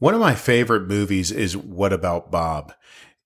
[0.00, 2.72] One of my favorite movies is What About Bob?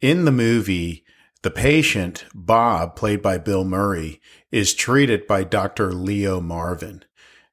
[0.01, 1.05] In the movie,
[1.43, 5.93] the patient, Bob, played by Bill Murray, is treated by Dr.
[5.93, 7.05] Leo Marvin.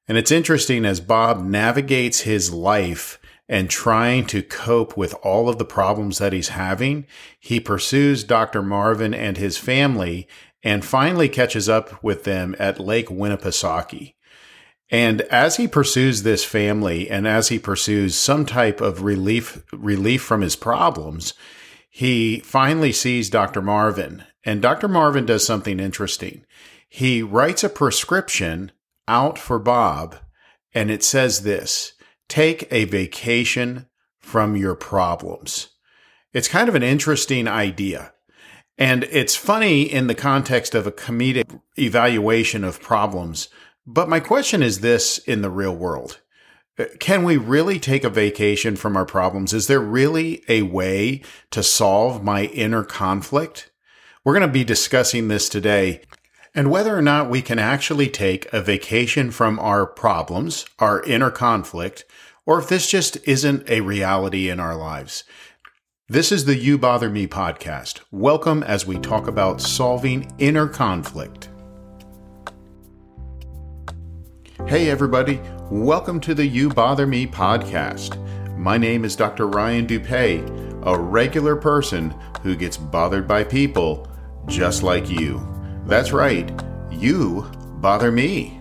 [0.08, 5.58] And it's interesting as Bob navigates his life and trying to cope with all of
[5.58, 7.06] the problems that he's having,
[7.38, 8.62] he pursues Dr.
[8.62, 10.28] Marvin and his family
[10.62, 14.14] and finally catches up with them at Lake Winnipesaukee.
[14.90, 20.22] And as he pursues this family and as he pursues some type of relief, relief
[20.22, 21.32] from his problems,
[21.88, 23.62] he finally sees Dr.
[23.62, 24.24] Marvin.
[24.44, 24.88] And Dr.
[24.88, 26.44] Marvin does something interesting.
[26.88, 28.72] He writes a prescription
[29.06, 30.16] out for Bob,
[30.74, 31.92] and it says this
[32.28, 33.86] take a vacation
[34.18, 35.68] from your problems.
[36.32, 38.12] It's kind of an interesting idea.
[38.78, 43.48] And it's funny in the context of a comedic evaluation of problems
[43.92, 46.20] but my question is this in the real world.
[46.78, 49.52] Uh, can we really take a vacation from our problems?
[49.52, 53.70] Is there really a way to solve my inner conflict?
[54.24, 56.02] We're going to be discussing this today
[56.54, 61.30] and whether or not we can actually take a vacation from our problems, our inner
[61.30, 62.04] conflict,
[62.46, 65.24] or if this just isn't a reality in our lives.
[66.08, 68.00] This is the You Bother Me podcast.
[68.10, 71.49] Welcome as we talk about solving inner conflict.
[74.66, 78.16] Hey, everybody, welcome to the You Bother Me podcast.
[78.56, 79.48] My name is Dr.
[79.48, 84.06] Ryan Dupay, a regular person who gets bothered by people
[84.46, 85.40] just like you.
[85.86, 86.52] That's right,
[86.90, 88.60] you bother me.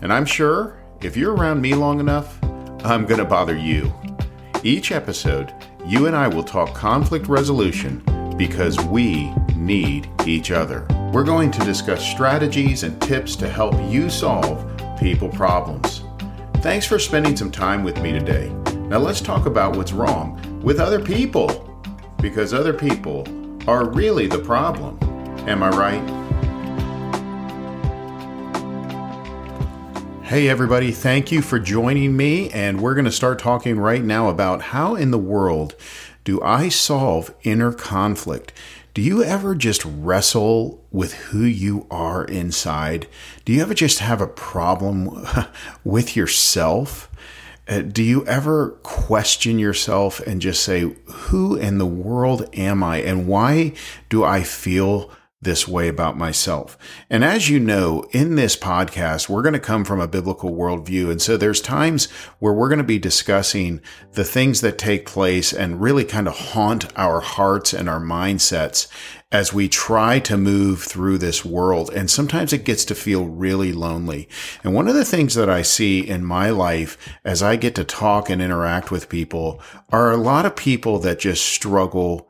[0.00, 2.42] And I'm sure if you're around me long enough,
[2.84, 3.92] I'm going to bother you.
[4.62, 5.52] Each episode,
[5.84, 8.02] you and I will talk conflict resolution
[8.38, 10.86] because we need each other.
[11.12, 14.69] We're going to discuss strategies and tips to help you solve
[15.00, 16.02] people problems.
[16.58, 18.50] Thanks for spending some time with me today.
[18.88, 21.66] Now let's talk about what's wrong with other people.
[22.20, 23.26] Because other people
[23.66, 24.98] are really the problem.
[25.48, 26.20] Am I right?
[30.22, 32.50] Hey, everybody, thank you for joining me.
[32.50, 35.74] And we're going to start talking right now about how in the world
[36.24, 38.52] do I solve inner conflict?
[38.92, 43.06] Do you ever just wrestle with who you are inside?
[43.44, 45.26] Do you ever just have a problem
[45.84, 47.08] with yourself?
[47.68, 52.96] Uh, do you ever question yourself and just say, Who in the world am I?
[52.96, 53.74] And why
[54.08, 55.12] do I feel
[55.42, 56.76] this way about myself.
[57.08, 61.10] And as you know, in this podcast, we're going to come from a biblical worldview.
[61.10, 63.80] And so there's times where we're going to be discussing
[64.12, 68.86] the things that take place and really kind of haunt our hearts and our mindsets
[69.32, 71.88] as we try to move through this world.
[71.94, 74.28] And sometimes it gets to feel really lonely.
[74.62, 77.84] And one of the things that I see in my life as I get to
[77.84, 82.29] talk and interact with people are a lot of people that just struggle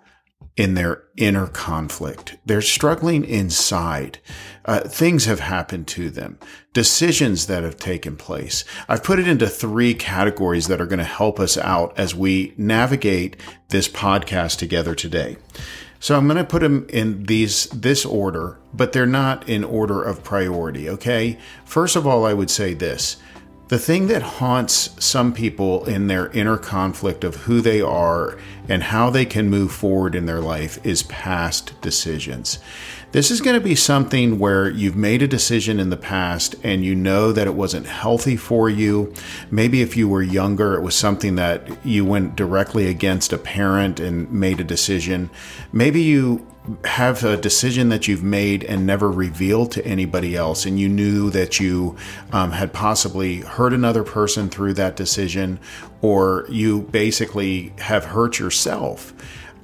[0.57, 2.37] in their inner conflict.
[2.45, 4.19] They're struggling inside.
[4.65, 6.39] Uh, things have happened to them,
[6.73, 8.65] decisions that have taken place.
[8.89, 12.53] I've put it into three categories that are going to help us out as we
[12.57, 13.37] navigate
[13.69, 15.39] this podcast together today.
[15.99, 20.03] So I'm going to put them in these this order, but they're not in order
[20.03, 21.39] of priority, okay?
[21.65, 23.17] First of all, I would say this.
[23.71, 28.37] The thing that haunts some people in their inner conflict of who they are
[28.69, 32.59] and how they can move forward in their life is past decisions.
[33.13, 36.85] This is going to be something where you've made a decision in the past and
[36.85, 39.13] you know that it wasn't healthy for you.
[39.51, 43.99] Maybe if you were younger, it was something that you went directly against a parent
[43.99, 45.29] and made a decision.
[45.73, 46.47] Maybe you
[46.85, 51.31] have a decision that you've made and never revealed to anybody else, and you knew
[51.31, 51.97] that you
[52.33, 55.59] um, had possibly hurt another person through that decision,
[56.01, 59.13] or you basically have hurt yourself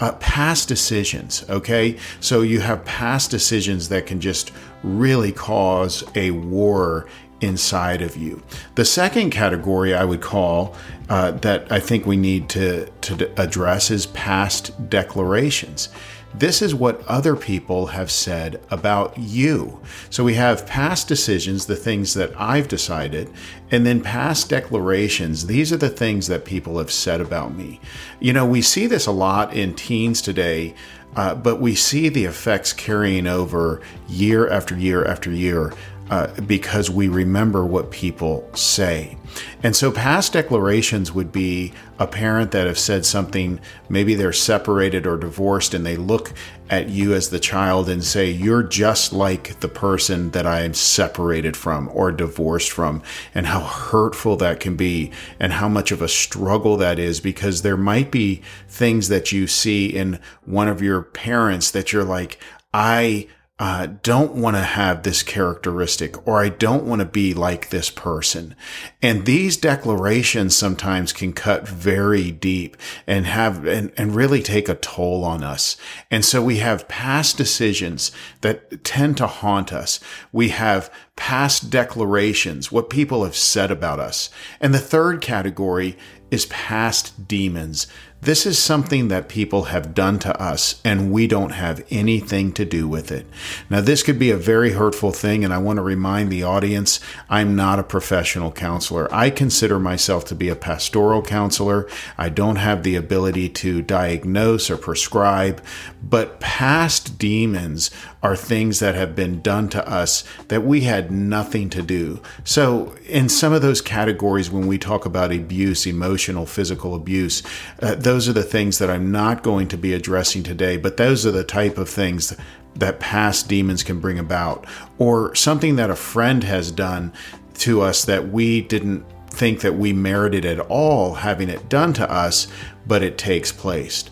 [0.01, 1.97] uh, past decisions, okay?
[2.21, 4.53] So you have past decisions that can just
[4.83, 7.07] really cause a war
[7.41, 8.43] inside of you.
[8.77, 10.75] The second category I would call
[11.09, 15.89] uh, that I think we need to, to address is past declarations.
[16.35, 19.81] This is what other people have said about you.
[20.11, 23.31] So we have past decisions, the things that I've decided,
[23.71, 25.47] and then past declarations.
[25.47, 27.81] These are the things that people have said about me.
[28.21, 30.75] You know, we see this a lot in teens today.
[31.15, 35.73] Uh, but we see the effects carrying over year after year after year
[36.11, 39.17] uh, because we remember what people say.
[39.63, 45.07] And so past declarations would be a parent that have said something, maybe they're separated
[45.07, 46.33] or divorced, and they look
[46.71, 50.75] at you as the child and say, You're just like the person that I am
[50.75, 53.03] separated from or divorced from,
[53.35, 55.11] and how hurtful that can be,
[55.41, 59.47] and how much of a struggle that is, because there might be things that you
[59.47, 62.39] see in one of your parents that you're like,
[62.73, 67.71] I uh, don't want to have this characteristic or I don't want to be like
[67.71, 68.55] this person.
[69.01, 72.77] And these declarations sometimes can cut very deep
[73.07, 75.79] and have, and, and really take a toll on us.
[76.11, 78.13] And so we have past decisions
[78.43, 80.01] that tend to haunt us.
[80.33, 84.29] We have past declarations, what people have said about us.
[84.61, 85.97] And the third category
[86.31, 87.87] is past demons
[88.23, 92.65] this is something that people have done to us, and we don't have anything to
[92.65, 93.27] do with it.
[93.71, 96.99] Now, this could be a very hurtful thing, and I want to remind the audience
[97.29, 99.13] I'm not a professional counselor.
[99.15, 101.89] I consider myself to be a pastoral counselor.
[102.19, 105.63] I don't have the ability to diagnose or prescribe,
[106.03, 107.91] but past demons
[108.23, 112.21] are things that have been done to us that we had nothing to do.
[112.45, 117.43] So, in some of those categories, when we talk about abuse, emotional, physical abuse,
[117.81, 121.27] uh, those are the things that I'm not going to be addressing today, but those
[121.27, 122.37] are the type of things
[122.75, 124.67] that past demons can bring about,
[124.99, 127.13] or something that a friend has done
[127.59, 132.11] to us that we didn't think that we merited at all having it done to
[132.11, 132.49] us,
[132.87, 134.05] but it takes place.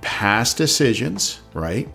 [0.00, 1.88] Past decisions, right?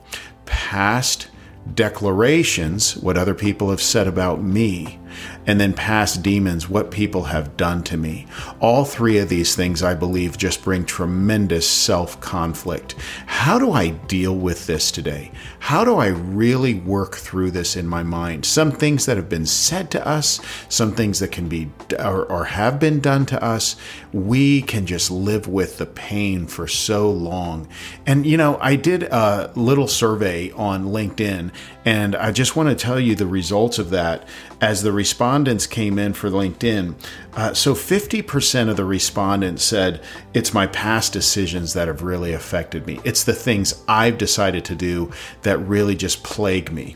[0.45, 1.27] Past
[1.75, 4.99] declarations, what other people have said about me,
[5.45, 8.27] and then past demons, what people have done to me.
[8.59, 12.95] All three of these things, I believe, just bring tremendous self conflict.
[13.25, 15.31] How do I deal with this today?
[15.59, 18.45] How do I really work through this in my mind?
[18.45, 20.39] Some things that have been said to us,
[20.69, 21.69] some things that can be
[21.99, 23.75] or, or have been done to us,
[24.13, 27.67] we can just live with the pain for so long.
[28.05, 31.51] And, you know, I did a little survey on LinkedIn,
[31.83, 34.27] and I just want to tell you the results of that
[34.61, 36.95] as the respondents came in for LinkedIn.
[37.37, 40.01] Uh, so 50% of the respondents said,
[40.33, 42.99] It's my past decisions that have really affected me.
[43.03, 45.11] It's the things I've decided to do
[45.43, 46.95] that really just plague me.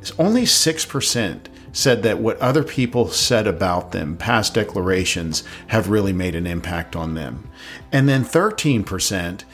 [0.00, 1.40] It's only 6%
[1.72, 6.96] said that what other people said about them, past declarations, have really made an impact
[6.96, 7.50] on them.
[7.92, 9.44] And then 13%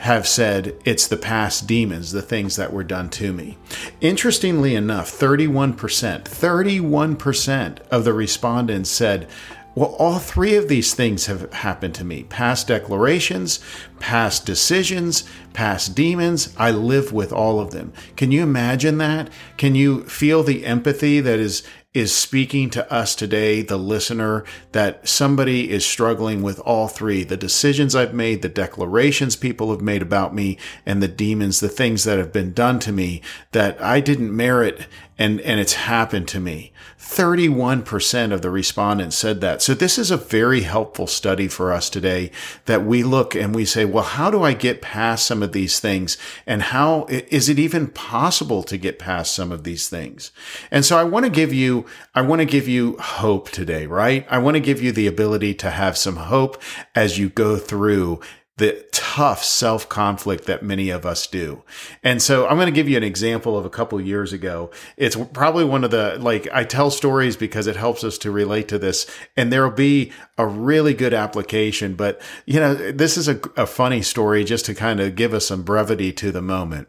[0.00, 3.58] have said it's the past demons, the things that were done to me.
[4.00, 9.28] Interestingly enough, 31%, 31% of the respondents said,
[9.74, 13.60] well, all three of these things have happened to me past declarations,
[14.00, 16.54] past decisions, past demons.
[16.58, 17.92] I live with all of them.
[18.16, 19.30] Can you imagine that?
[19.56, 21.62] Can you feel the empathy that is
[21.92, 27.36] is speaking to us today, the listener, that somebody is struggling with all three the
[27.36, 30.56] decisions I've made, the declarations people have made about me,
[30.86, 34.86] and the demons, the things that have been done to me that I didn't merit
[35.20, 36.72] and, and it's happened to me.
[36.98, 39.60] 31% of the respondents said that.
[39.60, 42.30] So this is a very helpful study for us today
[42.64, 45.78] that we look and we say, well, how do I get past some of these
[45.78, 46.16] things?
[46.46, 50.32] And how is it even possible to get past some of these things?
[50.70, 51.84] And so I want to give you,
[52.14, 54.26] I want to give you hope today, right?
[54.30, 56.62] I want to give you the ability to have some hope
[56.94, 58.20] as you go through
[58.60, 61.62] the tough self conflict that many of us do.
[62.04, 64.70] And so I'm going to give you an example of a couple years ago.
[64.98, 68.68] It's probably one of the, like, I tell stories because it helps us to relate
[68.68, 69.10] to this.
[69.34, 71.94] And there will be a really good application.
[71.94, 75.46] But, you know, this is a, a funny story just to kind of give us
[75.46, 76.88] some brevity to the moment.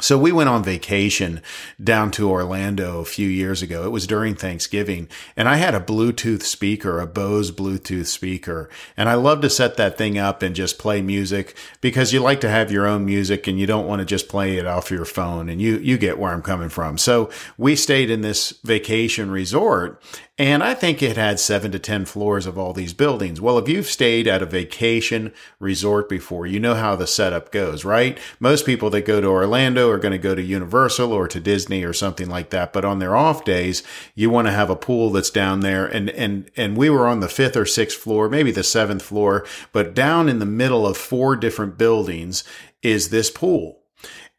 [0.00, 1.42] So we went on vacation
[1.82, 3.84] down to Orlando a few years ago.
[3.84, 8.70] It was during Thanksgiving and I had a Bluetooth speaker, a Bose Bluetooth speaker.
[8.96, 12.40] And I love to set that thing up and just play music because you like
[12.40, 15.04] to have your own music and you don't want to just play it off your
[15.04, 16.98] phone and you, you get where I'm coming from.
[16.98, 20.02] So we stayed in this vacation resort
[20.38, 23.38] and I think it had seven to 10 floors of all these buildings.
[23.38, 27.84] Well, if you've stayed at a vacation resort before, you know how the setup goes,
[27.84, 28.18] right?
[28.40, 31.84] Most people that go to Orlando are going to go to Universal or to Disney
[31.84, 32.72] or something like that.
[32.72, 33.82] But on their off days,
[34.14, 35.84] you want to have a pool that's down there.
[35.84, 39.46] And, and, and we were on the fifth or sixth floor, maybe the seventh floor,
[39.70, 42.42] but down in the middle of four different buildings
[42.80, 43.81] is this pool.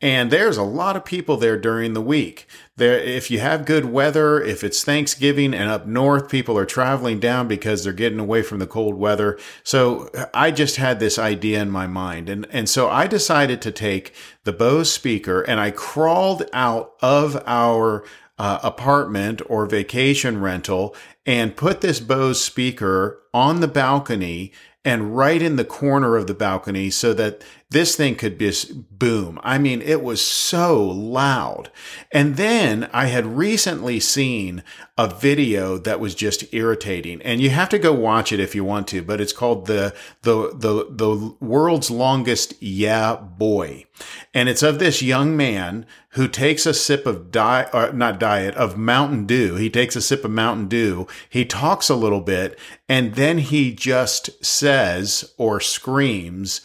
[0.03, 2.45] And there's a lot of people there during the week.
[2.75, 7.21] There, if you have good weather, if it's Thanksgiving and up north, people are traveling
[7.21, 9.39] down because they're getting away from the cold weather.
[9.63, 12.27] So I just had this idea in my mind.
[12.27, 17.41] And, and so I decided to take the Bose speaker and I crawled out of
[17.45, 18.03] our
[18.37, 24.51] uh, apartment or vacation rental and put this Bose speaker on the balcony
[24.83, 27.41] and right in the corner of the balcony so that
[27.73, 29.39] this thing could just boom.
[29.43, 31.69] I mean, it was so loud.
[32.11, 34.63] And then I had recently seen
[34.97, 38.63] a video that was just irritating and you have to go watch it if you
[38.63, 43.85] want to, but it's called the, the, the, the world's longest yeah boy.
[44.33, 48.19] And it's of this young man who takes a sip of diet, or uh, not
[48.19, 49.55] diet, of Mountain Dew.
[49.55, 51.07] He takes a sip of Mountain Dew.
[51.27, 56.61] He talks a little bit and then he just says or screams,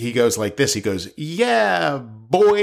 [0.00, 0.72] he goes like this.
[0.74, 2.56] He goes, yeah, boy.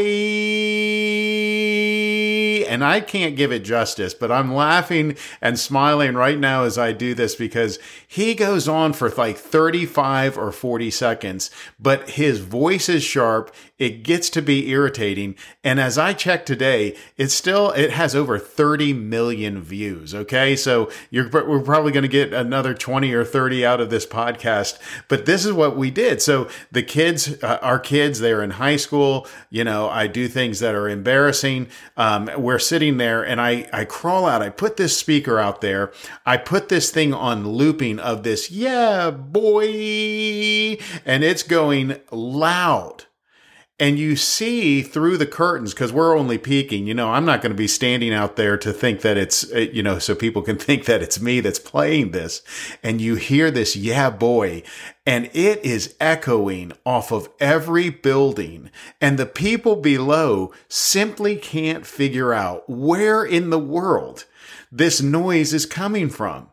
[2.78, 6.92] And I can't give it justice, but I'm laughing and smiling right now as I
[6.92, 12.88] do this because he goes on for like 35 or 40 seconds, but his voice
[12.88, 13.52] is sharp.
[13.80, 15.36] It gets to be irritating.
[15.64, 20.14] And as I checked today, it's still, it has over 30 million views.
[20.14, 20.56] Okay.
[20.56, 24.78] So you're, we're probably going to get another 20 or 30 out of this podcast,
[25.08, 26.22] but this is what we did.
[26.22, 29.28] So the kids, uh, our kids, they're in high school.
[29.50, 31.70] You know, I do things that are embarrassing.
[31.98, 34.42] Um, we're sitting there and I, I crawl out.
[34.42, 35.92] I put this speaker out there.
[36.26, 40.78] I put this thing on looping of this, yeah, boy.
[41.06, 43.07] And it's going loud
[43.80, 47.52] and you see through the curtains because we're only peeking you know i'm not going
[47.52, 50.58] to be standing out there to think that it's uh, you know so people can
[50.68, 52.42] think that it's me that's playing this.
[52.82, 54.64] And you hear this yeah boy.
[55.06, 58.70] And it is echoing off of every building.
[59.00, 64.26] And the people below simply can't figure out where in the world
[64.72, 66.50] this noise is coming from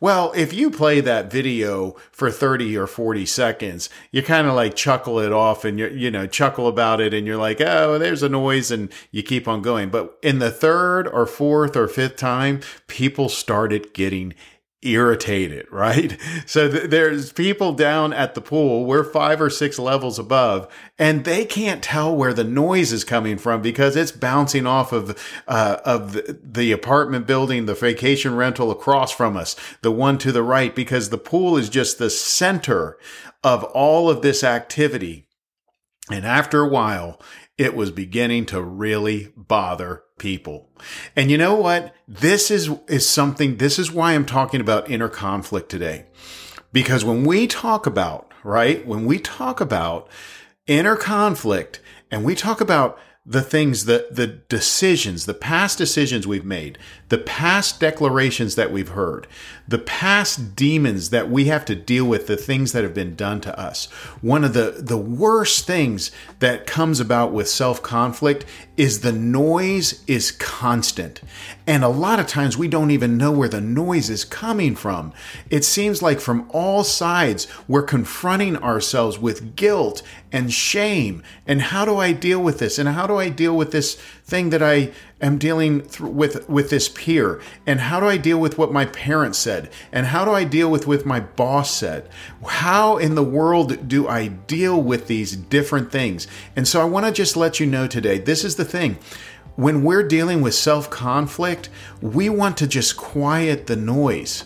[0.00, 4.76] well, if you play that video for 30 or 40 seconds, you kind of like
[4.76, 8.22] chuckle it off and you you know, chuckle about it and you're like, "Oh, there's
[8.22, 9.90] a noise" and you keep on going.
[9.90, 14.34] But in the third or fourth or fifth time, people started getting
[14.82, 16.16] irritated, right?
[16.46, 20.68] So th- there's people down at the pool, we're five or six levels above,
[20.98, 25.18] and they can't tell where the noise is coming from because it's bouncing off of,
[25.48, 30.32] uh, of the, the apartment building, the vacation rental across from us, the one to
[30.32, 32.98] the right, because the pool is just the center
[33.42, 35.26] of all of this activity.
[36.10, 37.20] And after a while,
[37.58, 40.68] it was beginning to really bother people.
[41.14, 41.94] And you know what?
[42.06, 46.06] This is, is something, this is why I'm talking about inner conflict today.
[46.72, 50.08] Because when we talk about, right, when we talk about
[50.66, 52.98] inner conflict and we talk about
[53.28, 56.78] the things that the decisions, the past decisions we've made,
[57.08, 59.26] the past declarations that we've heard,
[59.66, 63.40] the past demons that we have to deal with, the things that have been done
[63.40, 63.86] to us.
[64.20, 68.44] One of the, the worst things that comes about with self conflict
[68.76, 71.20] is the noise is constant.
[71.66, 75.12] And a lot of times we don't even know where the noise is coming from.
[75.50, 81.24] It seems like from all sides we're confronting ourselves with guilt and shame.
[81.44, 82.78] And how do I deal with this?
[82.78, 86.70] And how do I deal with this thing that I am dealing th- with with
[86.70, 87.40] this peer?
[87.66, 89.70] And how do I deal with what my parents said?
[89.90, 92.08] And how do I deal with what my boss said?
[92.46, 96.28] How in the world do I deal with these different things?
[96.54, 98.98] And so I want to just let you know today, this is the thing
[99.56, 101.68] when we're dealing with self conflict,
[102.00, 104.44] we want to just quiet the noise.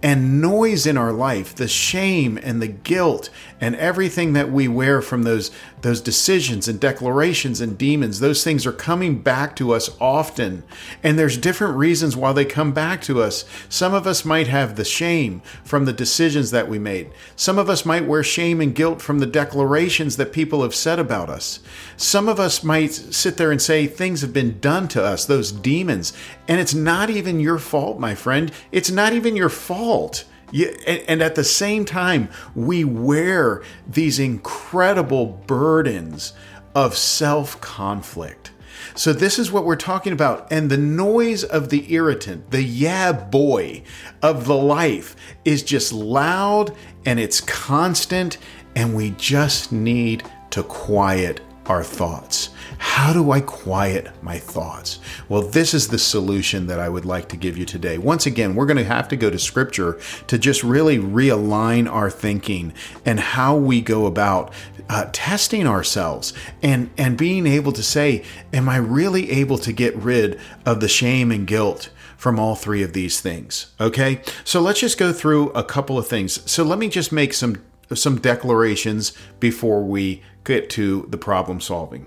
[0.00, 5.02] And noise in our life, the shame and the guilt and everything that we wear
[5.02, 5.50] from those
[5.82, 10.64] those decisions and declarations and demons, those things are coming back to us often.
[11.02, 13.44] And there's different reasons why they come back to us.
[13.68, 17.10] Some of us might have the shame from the decisions that we made.
[17.36, 20.98] Some of us might wear shame and guilt from the declarations that people have said
[20.98, 21.60] about us.
[21.96, 25.52] Some of us might sit there and say things have been done to us, those
[25.52, 26.12] demons,
[26.46, 28.50] and it's not even your fault, my friend.
[28.72, 30.24] It's not even your fault.
[30.52, 36.32] And at the same time, we wear these incredible burdens
[36.74, 38.52] of self conflict.
[38.94, 40.50] So, this is what we're talking about.
[40.50, 43.82] And the noise of the irritant, the yeah boy
[44.22, 45.14] of the life,
[45.44, 46.74] is just loud
[47.04, 48.38] and it's constant,
[48.74, 52.50] and we just need to quiet our thoughts.
[52.78, 55.00] How do I quiet my thoughts?
[55.28, 57.98] Well, this is the solution that I would like to give you today.
[57.98, 62.10] Once again, we're going to have to go to scripture to just really realign our
[62.10, 62.72] thinking
[63.04, 64.52] and how we go about
[64.88, 66.32] uh, testing ourselves
[66.62, 70.88] and, and being able to say, Am I really able to get rid of the
[70.88, 71.90] shame and guilt?
[72.16, 73.72] from all three of these things.
[73.80, 76.50] Okay, so let's just go through a couple of things.
[76.50, 77.62] So let me just make some
[77.94, 82.06] some declarations before we get to the problem solving.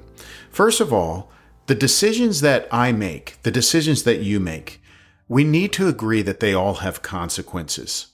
[0.50, 1.32] First of all,
[1.68, 4.82] the decisions that I make, the decisions that you make,
[5.28, 8.08] we need to agree that they all have consequences.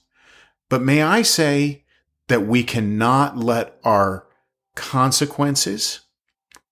[0.68, 1.84] But may I say
[2.28, 4.26] that we cannot let our
[4.76, 6.00] consequences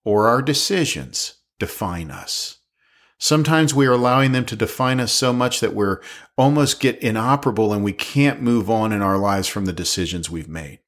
[0.05, 2.59] or our decisions define us.
[3.19, 5.99] Sometimes we are allowing them to define us so much that we're
[6.37, 10.47] almost get inoperable and we can't move on in our lives from the decisions we've
[10.47, 10.79] made.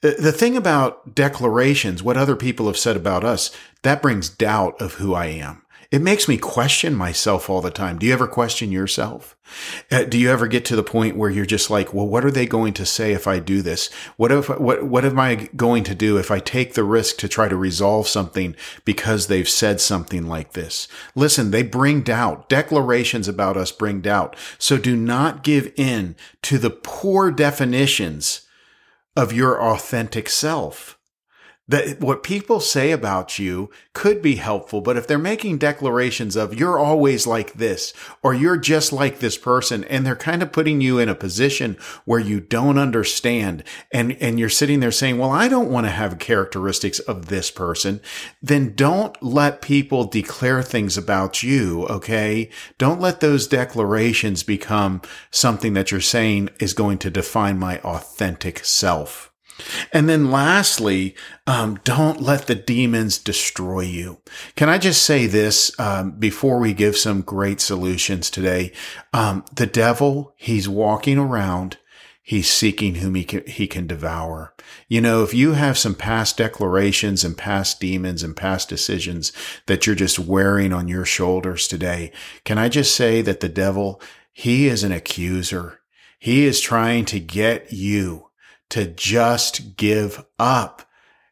[0.00, 3.50] The thing about declarations, what other people have said about us,
[3.82, 5.62] that brings doubt of who I am.
[5.90, 7.98] It makes me question myself all the time.
[7.98, 9.34] Do you ever question yourself?
[9.90, 12.30] Uh, do you ever get to the point where you're just like, well, what are
[12.30, 13.88] they going to say if I do this?
[14.18, 17.28] What if, what, what am I going to do if I take the risk to
[17.28, 20.88] try to resolve something because they've said something like this?
[21.14, 22.50] Listen, they bring doubt.
[22.50, 24.36] Declarations about us bring doubt.
[24.58, 28.42] So do not give in to the poor definitions
[29.18, 30.97] of your authentic self
[31.68, 36.54] that what people say about you could be helpful, but if they're making declarations of
[36.54, 40.80] you're always like this or you're just like this person and they're kind of putting
[40.80, 45.30] you in a position where you don't understand and, and you're sitting there saying, well,
[45.30, 48.00] I don't want to have characteristics of this person,
[48.42, 51.86] then don't let people declare things about you.
[51.86, 52.48] Okay.
[52.78, 58.64] Don't let those declarations become something that you're saying is going to define my authentic
[58.64, 59.27] self.
[59.92, 61.14] And then lastly,
[61.46, 64.20] um, don't let the demons destroy you.
[64.56, 68.72] Can I just say this um, before we give some great solutions today?
[69.12, 71.78] Um, the devil, he's walking around.
[72.22, 74.52] He's seeking whom he can, he can devour.
[74.86, 79.32] You know, if you have some past declarations and past demons and past decisions
[79.64, 82.12] that you're just wearing on your shoulders today,
[82.44, 85.80] can I just say that the devil, he is an accuser.
[86.18, 88.27] He is trying to get you
[88.70, 90.87] to just give up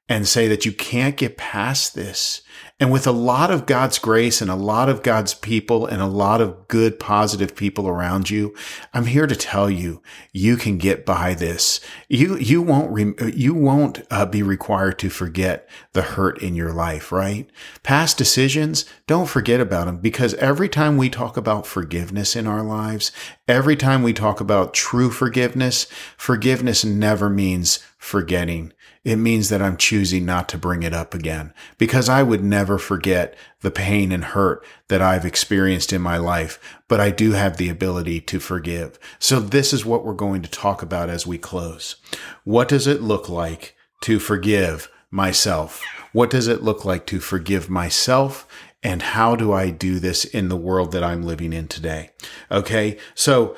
[0.08, 2.42] and say that you can't get past this.
[2.78, 6.06] And with a lot of God's grace and a lot of God's people and a
[6.06, 8.54] lot of good, positive people around you,
[8.92, 11.80] I'm here to tell you, you can get by this.
[12.08, 16.72] You, you won't, re- you won't uh, be required to forget the hurt in your
[16.72, 17.48] life, right?
[17.82, 22.62] Past decisions, don't forget about them because every time we talk about forgiveness in our
[22.62, 23.10] lives,
[23.48, 25.86] every time we talk about true forgiveness,
[26.18, 28.72] forgiveness never means forgetting
[29.06, 32.76] it means that I'm choosing not to bring it up again because I would never
[32.76, 37.56] forget the pain and hurt that I've experienced in my life, but I do have
[37.56, 38.98] the ability to forgive.
[39.20, 41.94] So this is what we're going to talk about as we close.
[42.42, 45.84] What does it look like to forgive myself?
[46.12, 48.48] What does it look like to forgive myself?
[48.82, 52.10] And how do I do this in the world that I'm living in today?
[52.50, 52.98] Okay.
[53.14, 53.54] So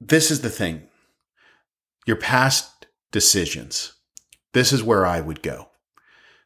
[0.00, 0.88] this is the thing.
[2.06, 2.73] Your past
[3.14, 3.94] decisions
[4.54, 5.68] this is where I would go.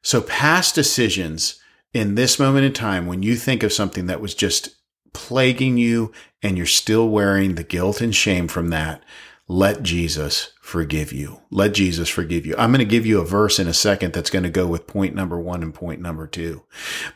[0.02, 1.60] So past decisions
[1.94, 4.70] in this moment in time, when you think of something that was just
[5.12, 9.02] plaguing you and you're still wearing the guilt and shame from that,
[9.46, 11.40] let Jesus forgive you.
[11.50, 12.54] Let Jesus forgive you.
[12.58, 14.86] I'm going to give you a verse in a second that's going to go with
[14.86, 16.64] point number one and point number two.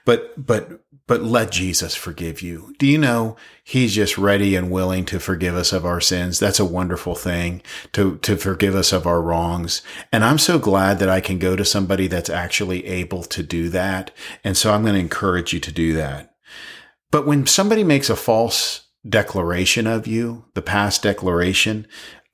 [0.04, 2.74] But, but, but let Jesus forgive you.
[2.78, 6.38] Do you know he's just ready and willing to forgive us of our sins?
[6.38, 7.62] That's a wonderful thing
[7.92, 9.82] to, to forgive us of our wrongs.
[10.12, 13.68] And I'm so glad that I can go to somebody that's actually able to do
[13.70, 14.10] that.
[14.44, 16.34] And so I'm going to encourage you to do that.
[17.10, 21.86] But when somebody makes a false declaration of you, the past declaration,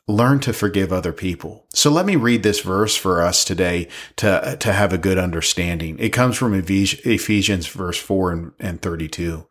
[0.08, 1.66] learn to forgive other people.
[1.74, 5.98] So let me read this verse for us today to, to have a good understanding.
[5.98, 9.46] It comes from Ephesians verse 4 and 32.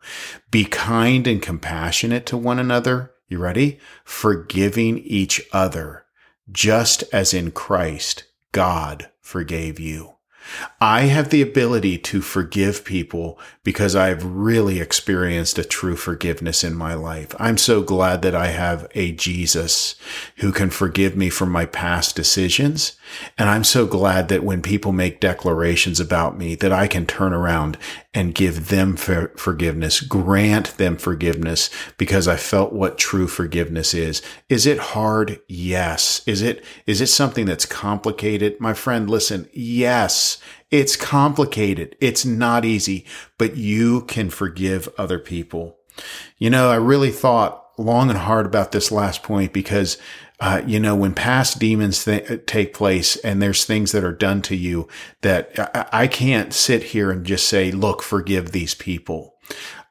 [0.50, 3.12] Be kind and compassionate to one another.
[3.28, 3.78] You ready?
[4.04, 6.04] Forgiving each other,
[6.50, 10.17] just as in Christ God forgave you.
[10.80, 16.74] I have the ability to forgive people because I've really experienced a true forgiveness in
[16.74, 17.34] my life.
[17.38, 19.96] I'm so glad that I have a Jesus
[20.36, 22.97] who can forgive me for my past decisions.
[23.36, 27.32] And I'm so glad that when people make declarations about me that I can turn
[27.32, 27.78] around
[28.14, 34.22] and give them for forgiveness, grant them forgiveness because I felt what true forgiveness is.
[34.48, 35.40] Is it hard?
[35.48, 36.22] Yes.
[36.26, 38.60] Is it, is it something that's complicated?
[38.60, 40.38] My friend, listen, yes,
[40.70, 41.96] it's complicated.
[42.00, 43.06] It's not easy,
[43.38, 45.78] but you can forgive other people.
[46.38, 49.96] You know, I really thought long and hard about this last point because
[50.40, 54.40] uh, you know, when past demons th- take place and there's things that are done
[54.42, 54.86] to you
[55.22, 59.34] that I-, I can't sit here and just say, look, forgive these people.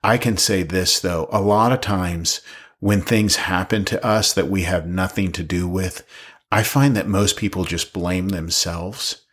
[0.03, 2.41] I can say this though, a lot of times
[2.79, 6.05] when things happen to us that we have nothing to do with,
[6.51, 9.23] I find that most people just blame themselves.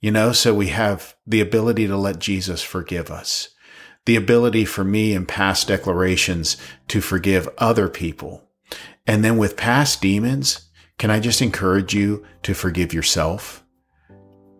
[0.00, 3.50] You know, so we have the ability to let Jesus forgive us.
[4.06, 6.56] The ability for me in past declarations
[6.88, 8.42] to forgive other people.
[9.06, 13.62] And then with past demons, can I just encourage you to forgive yourself?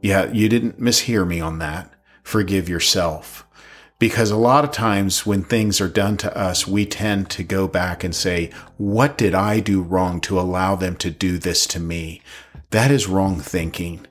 [0.03, 1.91] Yeah, you didn't mishear me on that.
[2.23, 3.47] Forgive yourself.
[3.99, 7.67] Because a lot of times when things are done to us, we tend to go
[7.67, 11.81] back and say, what did I do wrong to allow them to do this to
[11.81, 12.21] me?
[12.71, 14.07] That is wrong thinking.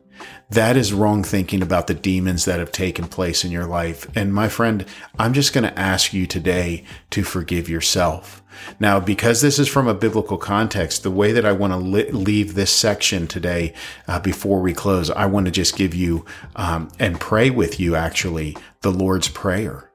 [0.50, 4.08] That is wrong thinking about the demons that have taken place in your life.
[4.16, 4.86] And my friend,
[5.18, 8.44] I'm just going to ask you today to forgive yourself.
[8.80, 12.12] Now, because this is from a biblical context, the way that I want to li-
[12.12, 13.74] leave this section today
[14.08, 17.96] uh, before we close, I want to just give you um, and pray with you
[17.96, 19.90] actually the Lord's Prayer.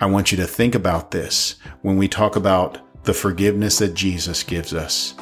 [0.00, 4.42] I want you to think about this when we talk about the forgiveness that Jesus
[4.42, 5.14] gives us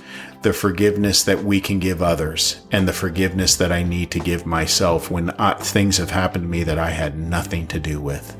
[0.42, 4.46] the forgiveness that we can give others and the forgiveness that I need to give
[4.46, 8.36] myself when I, things have happened to me that I had nothing to do with.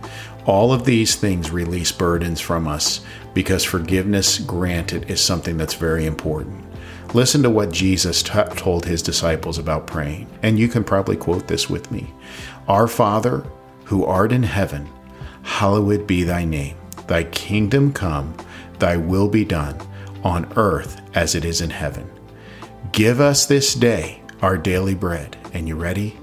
[0.47, 6.07] All of these things release burdens from us because forgiveness granted is something that's very
[6.07, 6.65] important.
[7.13, 11.49] Listen to what Jesus t- told his disciples about praying, and you can probably quote
[11.49, 12.11] this with me
[12.67, 13.45] Our Father,
[13.85, 14.89] who art in heaven,
[15.43, 16.77] hallowed be thy name.
[17.09, 18.35] Thy kingdom come,
[18.79, 19.77] thy will be done
[20.25, 22.11] on earth as it is in heaven.
[22.93, 25.37] Give us this day our daily bread.
[25.53, 26.17] And you ready?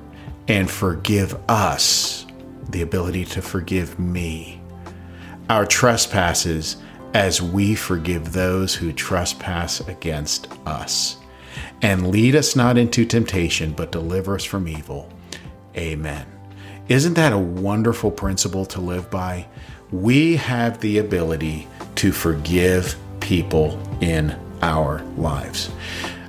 [0.47, 2.25] And forgive us
[2.69, 4.61] the ability to forgive me
[5.49, 6.77] our trespasses
[7.13, 11.17] as we forgive those who trespass against us.
[11.81, 15.11] And lead us not into temptation, but deliver us from evil.
[15.75, 16.25] Amen.
[16.89, 19.47] Isn't that a wonderful principle to live by?
[19.91, 22.95] We have the ability to forgive
[23.27, 25.69] people in our lives.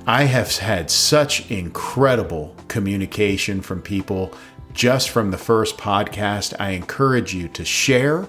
[0.05, 4.33] I have had such incredible communication from people
[4.73, 6.53] just from the first podcast.
[6.59, 8.27] I encourage you to share,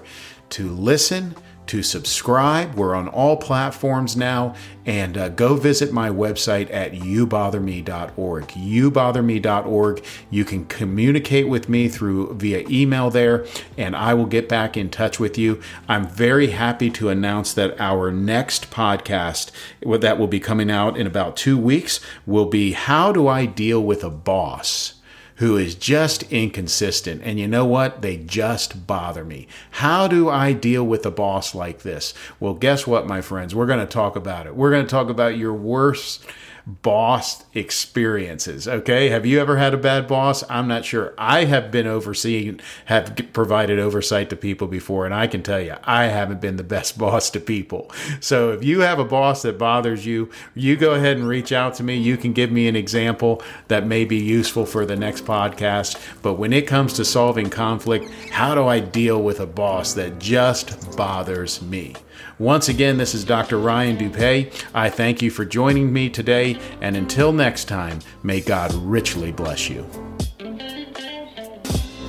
[0.51, 1.35] to listen,
[1.67, 2.75] to subscribe.
[2.75, 4.55] We're on all platforms now.
[4.85, 8.47] And uh, go visit my website at youbotherme.org.
[8.47, 10.03] Youbotherme.org.
[10.29, 13.45] You can communicate with me through via email there,
[13.77, 15.61] and I will get back in touch with you.
[15.87, 19.51] I'm very happy to announce that our next podcast
[19.85, 23.83] that will be coming out in about two weeks will be How Do I Deal
[23.83, 25.00] with a Boss?
[25.41, 27.19] Who is just inconsistent.
[27.23, 28.03] And you know what?
[28.03, 29.47] They just bother me.
[29.71, 32.13] How do I deal with a boss like this?
[32.39, 33.55] Well, guess what, my friends?
[33.55, 34.55] We're going to talk about it.
[34.55, 36.23] We're going to talk about your worst
[36.65, 38.67] boss experiences.
[38.67, 39.09] Okay.
[39.09, 40.43] Have you ever had a bad boss?
[40.49, 41.13] I'm not sure.
[41.17, 45.75] I have been overseeing, have provided oversight to people before, and I can tell you,
[45.83, 47.91] I haven't been the best boss to people.
[48.19, 51.75] So if you have a boss that bothers you, you go ahead and reach out
[51.75, 51.97] to me.
[51.97, 55.99] You can give me an example that may be useful for the next podcast.
[56.21, 60.19] But when it comes to solving conflict, how do I deal with a boss that
[60.19, 61.95] just bothers me?
[62.39, 63.57] Once again, this is Dr.
[63.59, 64.51] Ryan Dupay.
[64.73, 69.69] I thank you for joining me today, and until next time, may God richly bless
[69.69, 69.85] you.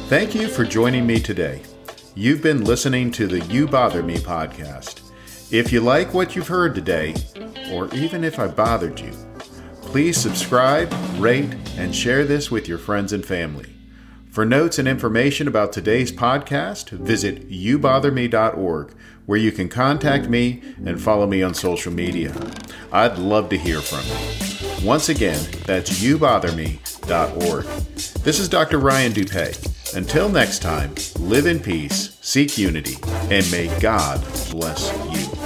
[0.08, 1.62] Thank you for joining me today.
[2.14, 5.00] You've been listening to the You Bother Me podcast.
[5.50, 7.14] If you like what you've heard today,
[7.70, 9.12] or even if I bothered you,
[9.80, 13.71] please subscribe, rate, and share this with your friends and family.
[14.32, 18.94] For notes and information about today's podcast, visit youbotherme.org
[19.26, 22.34] where you can contact me and follow me on social media.
[22.90, 24.86] I'd love to hear from you.
[24.86, 27.64] Once again, that's youbotherme.org.
[28.24, 28.78] This is Dr.
[28.78, 29.94] Ryan Dupay.
[29.94, 32.96] Until next time, live in peace, seek unity,
[33.30, 35.41] and may God bless you.